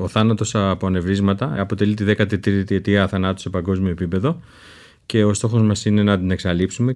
[0.00, 4.40] Ο θάνατος από ανεβρίσματα αποτελεί τη 13η αιτία θανάτου σε παγκόσμιο επίπεδο
[5.06, 6.92] και ο στόχος μας είναι να την εξαλείψουμε.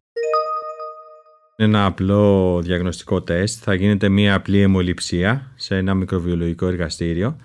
[1.56, 3.62] Είναι ένα απλό διαγνωστικό τεστ.
[3.64, 7.36] Θα γίνεται μια απλή αιμοληψία σε ένα μικροβιολογικό εργαστήριο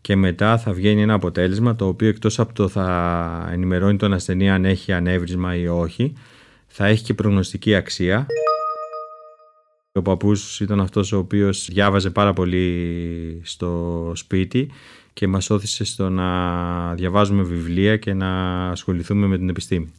[0.00, 4.50] και μετά θα βγαίνει ένα αποτέλεσμα το οποίο εκτός από το θα ενημερώνει τον ασθενή
[4.50, 6.12] αν έχει ανέβρισμα ή όχι
[6.66, 8.26] θα έχει και προγνωστική αξία.
[9.92, 14.70] Ο παππούς ήταν αυτός ο οποίος διάβαζε πάρα πολύ στο σπίτι
[15.12, 19.92] και μας όθησε στο να διαβάζουμε βιβλία και να ασχοληθούμε με την επιστήμη.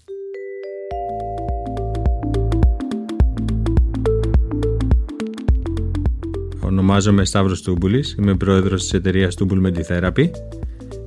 [6.59, 10.29] Ονομάζομαι Σταύρος Τούμπουλης, είμαι πρόεδρος της εταιρείας Τούμπουλ Meditherapy,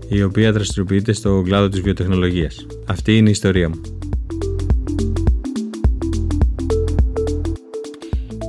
[0.09, 2.67] η οποία δραστηριοποιείται στο κλάδο της βιοτεχνολογίας.
[2.87, 3.81] Αυτή είναι η ιστορία μου.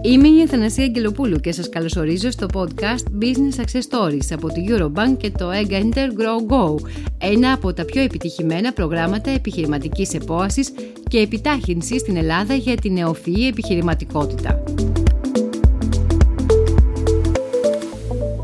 [0.06, 5.18] Είμαι η Αθανασία Αγγελοπούλου και σας καλωσορίζω στο podcast Business Success Stories από τη Eurobank
[5.18, 6.88] και το Egg Enter Grow Go,
[7.18, 10.72] ένα από τα πιο επιτυχημένα προγράμματα επιχειρηματικής επόασης
[11.10, 14.64] και επιτάχυνσης στην Ελλάδα για την νεοφυή επιχειρηματικότητα.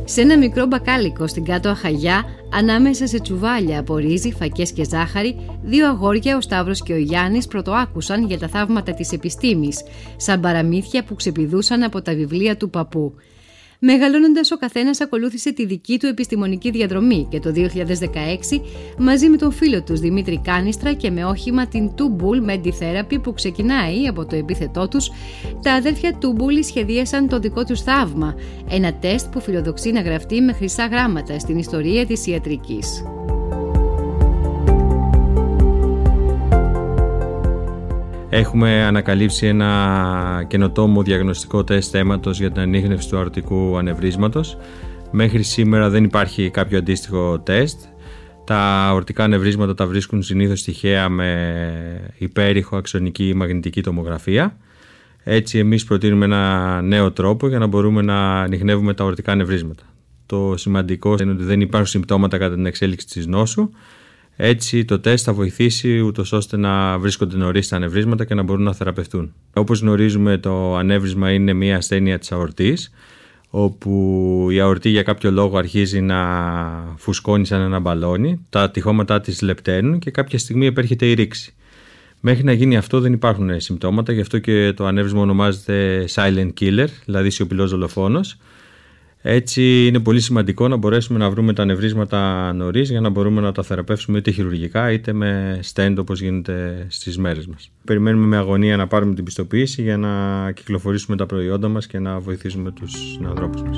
[0.06, 2.24] Σε ένα μικρό μπακάλικο στην κάτω Αχαγιά,
[2.54, 7.48] ανάμεσα σε τσουβάλια από ρύζι, φακές και ζάχαρη, δύο αγόρια, ο Σταύρος και ο Γιάννης,
[7.48, 9.84] πρωτοάκουσαν για τα θαύματα της επιστήμης,
[10.18, 13.14] σαν παραμύθια που ξεπηδούσαν από τα βιβλία του παππού.
[13.84, 18.62] Μεγαλώνοντας, ο καθένας ακολούθησε τη δική του επιστημονική διαδρομή και το 2016,
[18.98, 24.08] μαζί με τον φίλο τους Δημήτρη Κάνιστρα και με όχημα την Tubul Meditherapy που ξεκινάει
[24.08, 25.12] από το επίθετό τους,
[25.62, 28.36] τα αδέρφια Tubul σχεδίασαν το δικό τους θαύμα,
[28.70, 33.04] ένα τεστ που φιλοδοξεί να γραφτεί με χρυσά γράμματα στην ιστορία της ιατρικής.
[38.34, 44.58] Έχουμε ανακαλύψει ένα καινοτόμο διαγνωστικό τεστ αίματος για την ανείχνευση του αορτικού ανεβρίσματος.
[45.12, 47.80] Μέχρι σήμερα δεν υπάρχει κάποιο αντίστοιχο τεστ.
[48.46, 48.58] Τα
[48.88, 54.58] αορτικά ανεβρίσματα τα βρίσκουν συνήθως τυχαία με υπέρηχο αξονική ή μαγνητική τομογραφία.
[55.24, 59.84] Έτσι εμείς προτείνουμε ένα νέο τρόπο για να μπορούμε να ανοιχνεύουμε τα αορτικά ανεβρίσματα.
[60.26, 63.70] Το σημαντικό είναι ότι δεν υπάρχουν συμπτώματα κατά την εξέλιξη της νόσου
[64.44, 68.64] έτσι το τεστ θα βοηθήσει ούτως ώστε να βρίσκονται νωρίς τα ανεβρίσματα και να μπορούν
[68.64, 69.34] να θεραπευτούν.
[69.54, 72.92] Όπως γνωρίζουμε το ανέβρισμα είναι μια ασθένεια της αορτής
[73.50, 76.20] όπου η αορτή για κάποιο λόγο αρχίζει να
[76.98, 81.54] φουσκώνει σαν ένα μπαλόνι, τα τυχώματά της λεπταίνουν και κάποια στιγμή επέρχεται η ρήξη.
[82.20, 86.88] Μέχρι να γίνει αυτό δεν υπάρχουν συμπτώματα, γι' αυτό και το ανέβρισμα ονομάζεται silent killer,
[87.06, 88.38] δηλαδή σιωπηλός δολοφόνος
[89.22, 93.52] έτσι είναι πολύ σημαντικό να μπορέσουμε να βρούμε τα νευρίσματα νωρίς για να μπορούμε να
[93.52, 97.72] τα θεραπεύσουμε είτε χειρουργικά είτε με stand όπως γίνεται στις μέρες μας.
[97.86, 102.20] Περιμένουμε με αγωνία να πάρουμε την πιστοποίηση για να κυκλοφορήσουμε τα προϊόντα μας και να
[102.20, 103.78] βοηθήσουμε τους συνανθρώπου μας.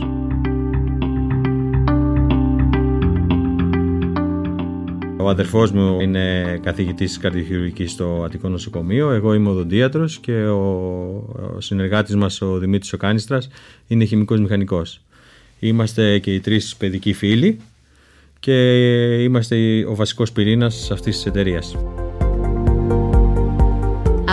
[5.17, 12.15] Ο αδερφός μου είναι καθηγητής καρδιοχειρουργικής στο Αττικό Νοσοκομείο, εγώ είμαι οδοντίατρος και ο συνεργάτης
[12.15, 13.49] μας ο Δημήτρης Οκάνιστρας
[13.87, 15.01] είναι χημικός μηχανικός.
[15.63, 17.59] Είμαστε και οι τρεις παιδικοί φίλοι
[18.40, 18.53] και
[19.24, 21.75] είμαστε ο βασικός πυρήνας αυτής της εταιρείας.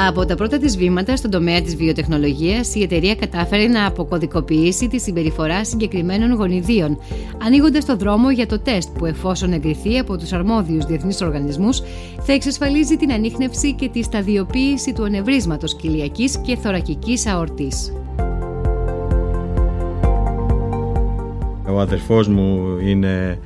[0.09, 5.01] Από τα πρώτα της βήματα στον τομέα της βιοτεχνολογίας, η εταιρεία κατάφερε να αποκωδικοποιήσει τη
[5.01, 6.99] συμπεριφορά συγκεκριμένων γονιδίων,
[7.43, 11.83] ανοίγοντας το δρόμο για το τεστ που εφόσον εγκριθεί από τους αρμόδιους διεθνείς οργανισμούς,
[12.21, 17.93] θα εξασφαλίζει την ανείχνευση και τη σταδιοποίηση του ανεβρίσματος κοιλιακής και θωρακικής αορτής.
[21.81, 23.39] Ο αδερφός μου είναι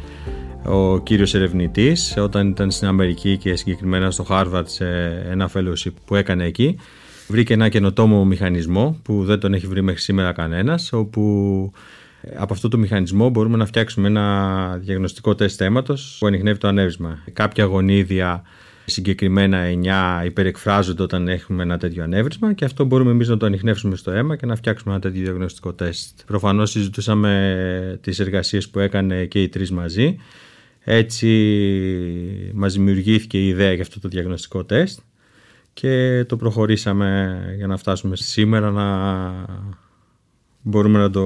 [0.64, 4.86] ο κύριος ερευνητής όταν ήταν στην Αμερική και συγκεκριμένα στο Harvard σε
[5.30, 6.76] ένα fellowship που έκανε εκεί
[7.28, 11.72] βρήκε ένα καινοτόμο μηχανισμό που δεν τον έχει βρει μέχρι σήμερα κανένας όπου
[12.36, 17.18] από αυτό το μηχανισμό μπορούμε να φτιάξουμε ένα διαγνωστικό τεστ αίματος που ανοιχνεύει το ανέβρισμα.
[17.32, 18.42] Κάποια γονίδια
[18.84, 19.62] συγκεκριμένα
[20.22, 24.10] 9 υπερεκφράζονται όταν έχουμε ένα τέτοιο ανέβρισμα και αυτό μπορούμε εμείς να το ανοιχνεύσουμε στο
[24.10, 26.20] αίμα και να φτιάξουμε ένα τέτοιο διαγνωστικό τεστ.
[26.26, 30.16] Προφανώς συζητούσαμε τις εργασίες που έκανε και οι τρεις μαζί.
[30.84, 31.28] Έτσι
[32.54, 35.00] μας δημιουργήθηκε η ιδέα για αυτό το διαγνωστικό τεστ
[35.72, 38.86] και το προχωρήσαμε για να φτάσουμε σήμερα να
[40.62, 41.24] μπορούμε να το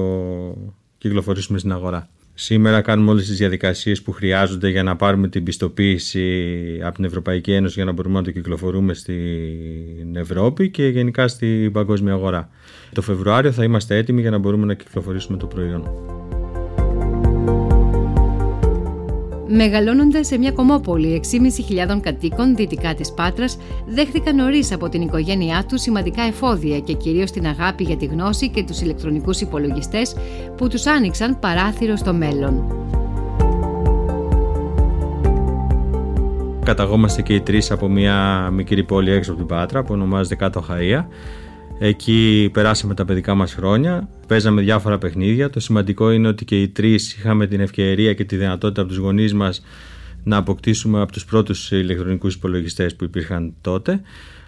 [0.97, 2.09] κυκλοφορήσουμε στην αγορά.
[2.41, 7.51] Σήμερα κάνουμε όλες τις διαδικασίες που χρειάζονται για να πάρουμε την πιστοποίηση από την Ευρωπαϊκή
[7.51, 12.49] Ένωση για να μπορούμε να το κυκλοφορούμε στην Ευρώπη και γενικά στην παγκόσμια αγορά.
[12.93, 15.83] Το Φεβρουάριο θα είμαστε έτοιμοι για να μπορούμε να κυκλοφορήσουμε το προϊόν.
[19.51, 21.21] Μεγαλώνοντας σε μια κομμόπολη
[21.95, 27.31] 6.500 κατοίκων δυτικά της Πάτρας, δέχθηκαν νωρίς από την οικογένειά τους σημαντικά εφόδια και κυρίως
[27.31, 30.15] την αγάπη για τη γνώση και τους ηλεκτρονικούς υπολογιστές
[30.57, 32.63] που τους άνοιξαν παράθυρο στο μέλλον.
[36.63, 40.61] Καταγόμαστε και οι τρεις από μια μικρή πόλη έξω από την Πάτρα που ονομάζεται Κάτω
[40.61, 41.07] Χαία
[41.81, 45.49] Εκεί περάσαμε τα παιδικά μας χρόνια, παίζαμε διάφορα παιχνίδια.
[45.49, 48.99] Το σημαντικό είναι ότι και οι τρεις είχαμε την ευκαιρία και τη δυνατότητα από τους
[48.99, 49.61] γονείς μας
[50.23, 54.01] να αποκτήσουμε από τους πρώτους ηλεκτρονικούς υπολογιστές που υπήρχαν τότε.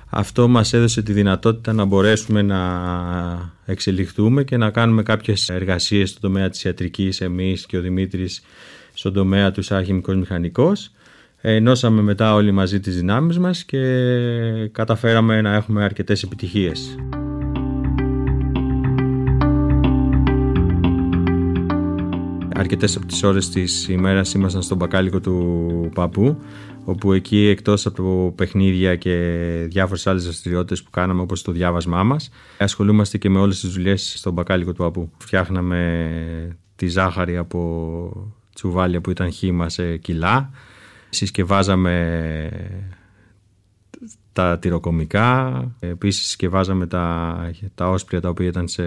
[0.09, 2.59] Αυτό μας έδωσε τη δυνατότητα να μπορέσουμε να
[3.65, 8.41] εξελιχθούμε και να κάνουμε κάποιες εργασίες στον τομέα της ιατρικής εμείς και ο Δημήτρης
[8.93, 10.91] στον τομέα του σαν χημικός μηχανικός.
[11.41, 13.77] Ενώσαμε μετά όλοι μαζί τις δυνάμεις μας και
[14.71, 16.95] καταφέραμε να έχουμε αρκετές επιτυχίες.
[22.61, 26.41] Αρκετές από τις ώρες της ημέρας ήμασταν στον μπακάλικο του παππού
[26.85, 29.15] όπου εκεί εκτός από παιχνίδια και
[29.69, 34.13] διάφορες άλλες δραστηριότητες που κάναμε όπως το διάβασμά μας ασχολούμαστε και με όλες τις δουλειές
[34.17, 35.11] στον μπακάλικο του παππού.
[35.17, 40.49] Φτιάχναμε τη ζάχαρη από τσουβάλια που ήταν χύμα σε κιλά.
[41.09, 42.49] Συσκευάζαμε
[44.33, 45.65] τα τυροκομικά.
[45.79, 48.83] Επίσης συσκευάζαμε τα, τα όσπρια τα οποία ήταν σε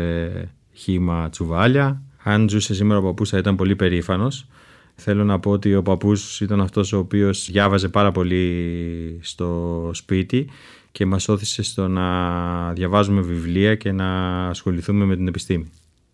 [0.73, 4.47] χύμα τσουβάλια αν ζούσε σήμερα ο παππούς θα ήταν πολύ περήφανος.
[4.95, 10.47] Θέλω να πω ότι ο παππούς ήταν αυτός ο οποίος διάβαζε πάρα πολύ στο σπίτι
[10.93, 14.09] και μας όθησε στο να διαβάζουμε βιβλία και να
[14.49, 15.71] ασχοληθούμε με την επιστήμη.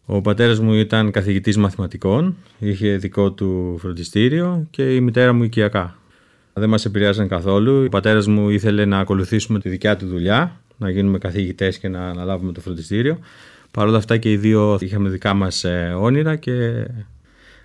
[0.06, 5.98] Ο πατέρας μου ήταν καθηγητής μαθηματικών, είχε δικό του φροντιστήριο και η μητέρα μου οικιακά.
[6.52, 7.84] Δεν μας επηρεάζαν καθόλου.
[7.84, 12.08] Ο πατέρας μου ήθελε να ακολουθήσουμε τη δικιά του δουλειά, να γίνουμε καθηγητές και να
[12.08, 13.18] αναλάβουμε το φροντιστήριο.
[13.70, 16.86] Παρ' όλα αυτά και οι δύο είχαμε δικά μας ε, όνειρα και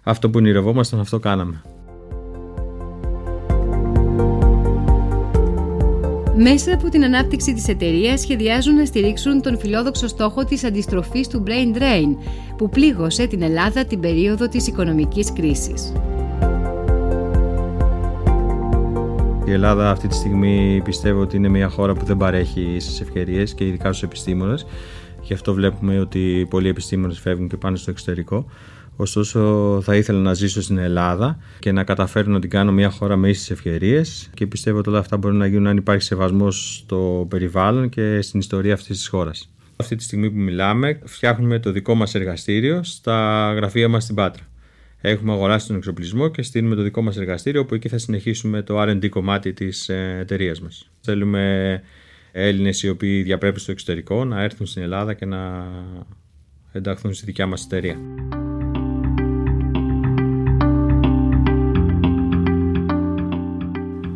[0.03, 1.61] αυτό που ονειρευόμασταν αυτό κάναμε.
[6.37, 11.43] Μέσα από την ανάπτυξη της εταιρείας σχεδιάζουν να στηρίξουν τον φιλόδοξο στόχο της αντιστροφής του
[11.47, 12.17] brain drain
[12.57, 15.93] που πλήγωσε την Ελλάδα την περίοδο της οικονομικής κρίσης.
[19.45, 23.53] Η Ελλάδα αυτή τη στιγμή πιστεύω ότι είναι μια χώρα που δεν παρέχει ίσες ευκαιρίες
[23.53, 24.65] και ειδικά στους επιστήμονες
[25.25, 28.45] Γι' αυτό βλέπουμε ότι πολλοί επιστήμονες φεύγουν και πάνε στο εξωτερικό.
[28.95, 33.15] Ωστόσο, θα ήθελα να ζήσω στην Ελλάδα και να καταφέρω να την κάνω μια χώρα
[33.15, 37.25] με ίσες ευκαιρίες και πιστεύω ότι όλα αυτά μπορούν να γίνουν αν υπάρχει σεβασμός στο
[37.29, 39.49] περιβάλλον και στην ιστορία αυτής της χώρας.
[39.75, 44.43] Αυτή τη στιγμή που μιλάμε, φτιάχνουμε το δικό μας εργαστήριο στα γραφεία μας στην Πάτρα.
[45.01, 48.81] Έχουμε αγοράσει τον εξοπλισμό και στείλουμε το δικό μας εργαστήριο, όπου εκεί θα συνεχίσουμε το
[48.81, 50.89] RD κομμάτι της ε, εταιρείας μας.
[51.01, 51.81] Θέλουμε
[52.37, 55.67] Έλληνες οι οποίοι διαπρέπουν στο εξωτερικό να έρθουν στην Ελλάδα και να
[56.71, 57.97] ενταχθούν στη δικιά μας εταιρεία.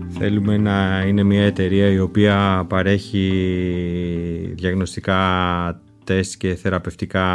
[0.09, 7.25] Θέλουμε να είναι μια εταιρεία η οποία παρέχει διαγνωστικά τεστ και θεραπευτικά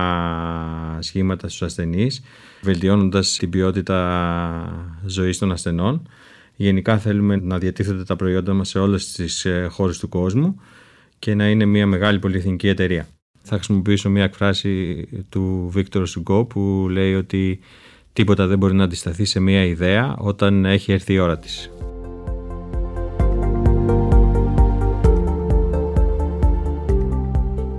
[0.99, 2.23] σχήματα στους ασθενείς,
[2.63, 6.09] βελτιώνοντας την ποιότητα ζωής των ασθενών.
[6.57, 10.61] Γενικά θέλουμε να διατίθεται τα προϊόντα μας σε όλες τις ε, χώρες του κόσμου
[11.19, 13.07] και να είναι μια μεγάλη πολυεθνική εταιρεία.
[13.43, 17.61] Θα χρησιμοποιήσω μια εκφράση του Βίκτορ Σουγκό που λέει ότι
[18.13, 21.71] τίποτα δεν μπορεί να αντισταθεί σε μια ιδέα όταν έχει έρθει η ώρα της.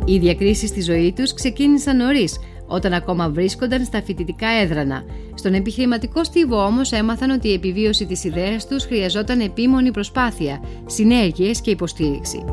[0.06, 5.04] Οι διακρίσεις στη ζωή τους ξεκίνησαν νωρίς, όταν ακόμα βρίσκονταν στα φοιτητικά έδρανα.
[5.34, 11.62] Στον επιχειρηματικό στίβο όμως έμαθαν ότι η επιβίωση της ιδέας τους χρειαζόταν επίμονη προσπάθεια, συνέργειες
[11.62, 12.46] και υποστήριξη.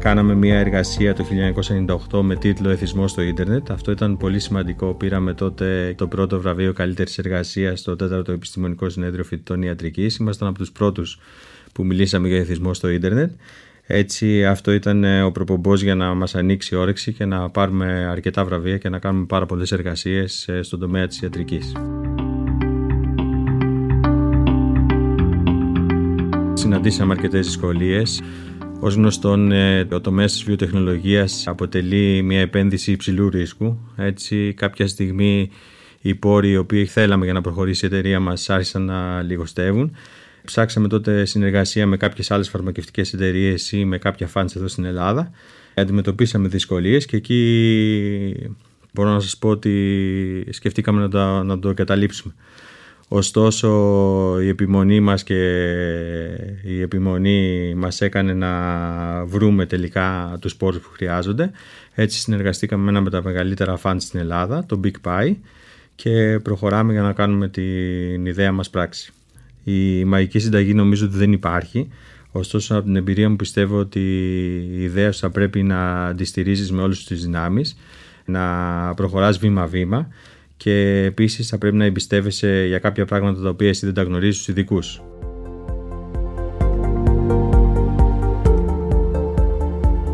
[0.00, 1.24] Κάναμε μια εργασία το
[2.10, 3.70] 1998 με τίτλο Εθισμός στο ίντερνετ.
[3.70, 4.94] Αυτό ήταν πολύ σημαντικό.
[4.94, 10.16] Πήραμε τότε το πρώτο βραβείο καλύτερης εργασίας στο 4ο Επιστημονικό Συνέδριο Φοιτητών Ιατρικής.
[10.16, 11.18] Ήμασταν από τους πρώτους
[11.72, 13.30] που μιλήσαμε για εθισμό στο ίντερνετ.
[13.92, 18.44] Έτσι αυτό ήταν ε, ο προπομπός για να μας ανοίξει όρεξη και να πάρουμε αρκετά
[18.44, 21.72] βραβεία και να κάνουμε πάρα πολλές εργασίες ε, στον τομέα της ιατρικής.
[26.52, 28.20] Συναντήσαμε αρκετές δυσκολίες
[28.80, 33.78] Ω γνωστόν, ε, ο τομέας της βιοτεχνολογίας αποτελεί μια επένδυση υψηλού ρίσκου.
[33.96, 35.50] Έτσι, κάποια στιγμή
[36.00, 39.96] οι πόροι οι οποίοι θέλαμε για να προχωρήσει η εταιρεία μας άρχισαν να λιγοστεύουν.
[40.44, 45.30] Ψάξαμε τότε συνεργασία με κάποιες άλλες φαρμακευτικές εταιρείες ή με κάποια φάντς εδώ στην Ελλάδα.
[45.74, 48.50] Αντιμετωπίσαμε δυσκολίες και εκεί
[48.92, 52.34] μπορώ να σας πω ότι σκεφτήκαμε να το, να το εγκαταλείψουμε.
[53.12, 53.68] Ωστόσο
[54.40, 55.34] η επιμονή μας και
[56.62, 61.50] η επιμονή μας έκανε να βρούμε τελικά τους πόρους που χρειάζονται.
[61.94, 65.34] Έτσι συνεργαστήκαμε με ένα από τα μεγαλύτερα φαντ στην Ελλάδα, το Big Pie
[65.94, 69.12] και προχωράμε για να κάνουμε την ιδέα μας πράξη.
[69.64, 71.88] Η μαγική συνταγή νομίζω ότι δεν υπάρχει,
[72.32, 74.00] ωστόσο από την εμπειρία μου πιστεύω ότι
[74.70, 77.76] η ιδέα σου θα πρέπει να αντιστηρίζεις με όλες τις δυνάμεις,
[78.24, 78.42] να
[78.94, 80.08] προχωράς βήμα-βήμα
[80.56, 84.34] και επίσης θα πρέπει να εμπιστεύεσαι για κάποια πράγματα τα οποία εσύ δεν τα γνωρίζεις
[84.34, 85.02] στους ειδικούς.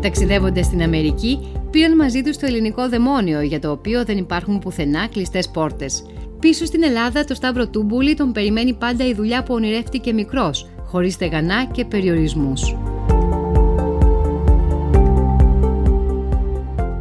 [0.01, 1.39] Ταξιδεύοντας στην Αμερική,
[1.71, 6.03] πήραν μαζί τους το ελληνικό δαιμόνιο, για το οποίο δεν υπάρχουν πουθενά κλειστές πόρτες.
[6.39, 11.13] Πίσω στην Ελλάδα, το Σταύρο Τούμπουλη τον περιμένει πάντα η δουλειά που ονειρεύτηκε μικρός, χωρίς
[11.13, 12.75] στεγανά και περιορισμούς.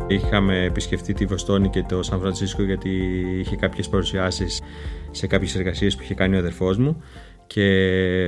[0.06, 2.90] Είχαμε επισκεφτεί τη Βοστόνη και το Σαν Φρανσίσκο γιατί
[3.38, 4.60] είχε κάποιες παρουσιάσεις
[5.10, 7.02] σε κάποιες εργασίες που είχε κάνει ο αδερφός μου
[7.46, 7.62] και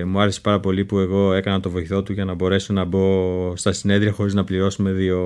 [0.06, 3.56] μου άρεσε πάρα πολύ που εγώ έκανα το βοηθό του για να μπορέσω να μπω
[3.56, 5.18] στα συνέδρια χωρίς να πληρώσουμε δύο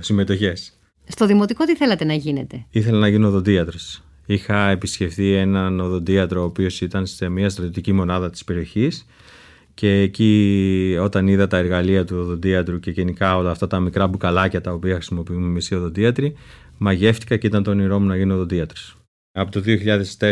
[0.00, 0.72] συμμετοχές.
[1.08, 4.02] Στο δημοτικό τι θέλατε να γίνετε; Ήθελα να γίνω οδοντίατρος.
[4.30, 9.06] Είχα επισκεφθεί έναν οδοντίατρο ο οποίος ήταν σε μια στρατιωτική μονάδα της περιοχής
[9.74, 14.60] και εκεί όταν είδα τα εργαλεία του οδοντίατρου και γενικά όλα αυτά τα μικρά μπουκαλάκια
[14.60, 16.34] τα οποία χρησιμοποιούμε εμείς οι οδοντίατροι
[16.78, 18.96] μαγεύτηκα και ήταν το όνειρό μου να γίνω οδοντίατρος.
[19.32, 19.62] Από το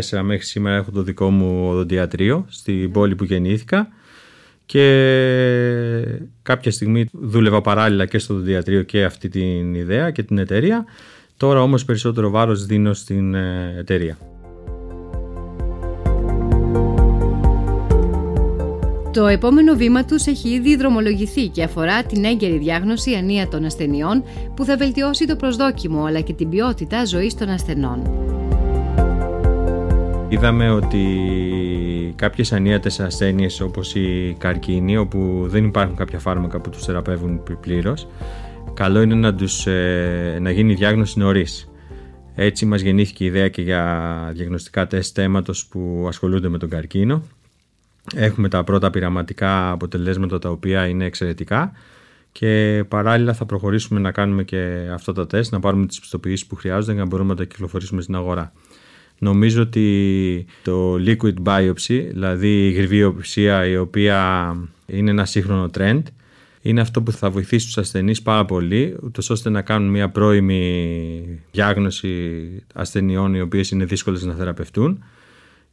[0.08, 3.88] 2004 μέχρι σήμερα έχω το δικό μου οδοντιατρίο στην πόλη που γεννήθηκα
[4.66, 10.84] και κάποια στιγμή δούλευα παράλληλα και στο οδοντιατρίο και αυτή την ιδέα και την εταιρεία.
[11.36, 14.18] Τώρα όμως περισσότερο βάρος δίνω στην ε, εταιρεία.
[19.12, 24.24] Το επόμενο βήμα τους έχει ήδη δρομολογηθεί και αφορά την έγκαιρη διάγνωση ανία των ασθενειών
[24.54, 28.02] που θα βελτιώσει το προσδόκιμο αλλά και την ποιότητα ζωής των ασθενών.
[30.28, 31.04] Είδαμε ότι
[32.16, 38.06] κάποιες ανίατες ασθένειες όπως η καρκίνη όπου δεν υπάρχουν κάποια φάρμακα που τους θεραπεύουν πλήρως
[38.76, 41.70] καλό είναι να, τους, ε, να γίνει η διάγνωση νωρίς.
[42.34, 47.22] Έτσι μας γεννήθηκε η ιδέα και για διαγνωστικά τεστ αίματος που ασχολούνται με τον καρκίνο
[48.14, 51.72] Έχουμε τα πρώτα πειραματικά αποτελέσματα τα οποία είναι εξαιρετικά
[52.32, 56.54] και παράλληλα θα προχωρήσουμε να κάνουμε και αυτά τα τεστ, να πάρουμε τις πιστοποιήσεις που
[56.54, 58.52] χρειάζονται για να μπορούμε να τα κυκλοφορήσουμε στην αγορά.
[59.18, 64.50] Νομίζω ότι το liquid biopsy, δηλαδή η γρυβή οψία η οποία
[64.86, 66.02] είναι ένα σύγχρονο trend,
[66.66, 71.40] είναι αυτό που θα βοηθήσει τους ασθενείς πάρα πολύ, ούτως ώστε να κάνουν μια πρώιμη
[71.50, 72.42] διάγνωση
[72.74, 75.04] ασθενειών οι οποίες είναι δύσκολες να θεραπευτούν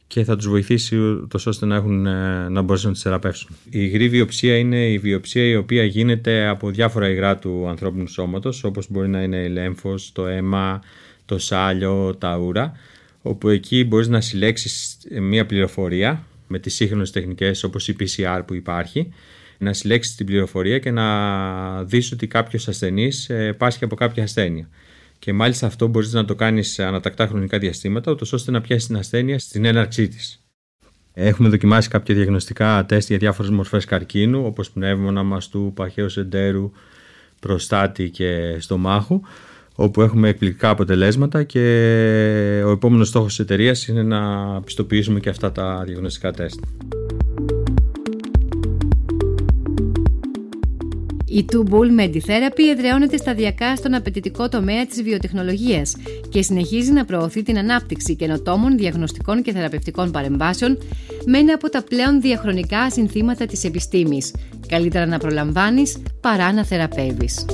[0.06, 0.96] και θα τους βοηθήσει
[1.28, 3.50] τόσο ώστε να, έχουν, ε, να μπορέσουν να τις θεραπεύσουν.
[3.64, 8.64] Η υγρή βιοψία είναι η βιοψία η οποία γίνεται από διάφορα υγρά του ανθρώπινου σώματος
[8.64, 10.80] όπως μπορεί να είναι η λέμφος, το αίμα,
[11.24, 12.72] το σάλιο, τα ούρα
[13.22, 18.54] όπου εκεί μπορείς να συλλέξεις μια πληροφορία με τις σύγχρονες τεχνικές όπως η PCR που
[18.54, 19.12] υπάρχει
[19.64, 24.68] να συλλέξεις την πληροφορία και να δεις ότι κάποιος ασθενής ε, πάσχει από κάποια ασθένεια.
[25.18, 28.86] Και μάλιστα αυτό μπορείς να το κάνεις σε ανατακτά χρονικά διαστήματα, ούτως ώστε να πιάσεις
[28.86, 30.44] την ασθένεια στην έναρξή της.
[31.12, 36.72] Έχουμε δοκιμάσει κάποια διαγνωστικά τεστ για διάφορες μορφές καρκίνου, όπως πνεύμονα, μαστού, παχαίους εντέρου,
[37.40, 39.20] προστάτη και στομάχου,
[39.74, 41.60] όπου έχουμε εκπληκτικά αποτελέσματα και
[42.66, 46.58] ο επόμενος στόχος της εταιρείας είναι να πιστοποιήσουμε και αυτά τα διαγνωστικά τεστ.
[51.34, 55.96] Η Two Bull Meditherapy εδραιώνεται σταδιακά στον απαιτητικό τομέα της βιοτεχνολογίας
[56.28, 60.78] και συνεχίζει να προωθεί την ανάπτυξη καινοτόμων διαγνωστικών και θεραπευτικών παρεμβάσεων
[61.26, 64.34] με ένα από τα πλέον διαχρονικά συνθήματα της επιστήμης.
[64.68, 67.44] Καλύτερα να προλαμβάνεις παρά να θεραπεύεις.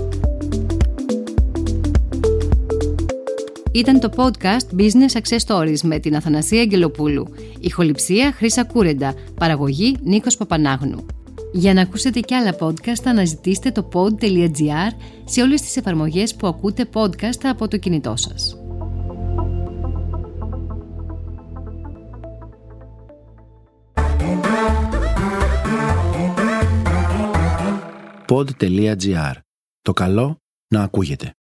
[3.73, 7.29] Ήταν το podcast Business Success Stories με την Αθανασία Αγγελοπούλου.
[7.61, 9.15] Ηχοληψία Χρύσα Κούρεντα.
[9.35, 11.07] Παραγωγή Νίκος Παπανάγνου.
[11.53, 14.93] Για να ακούσετε και άλλα podcast αναζητήστε το pod.gr
[15.25, 18.55] σε όλες τις εφαρμογές που ακούτε podcast από το κινητό σας.
[28.31, 29.33] pod.gr.
[29.83, 30.37] Το καλό
[30.69, 31.29] να ακούγεται.